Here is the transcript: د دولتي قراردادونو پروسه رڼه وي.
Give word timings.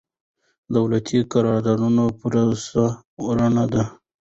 د 0.69 0.71
دولتي 0.75 1.17
قراردادونو 1.31 2.03
پروسه 2.19 2.83
رڼه 3.37 3.63
وي. 3.73 3.83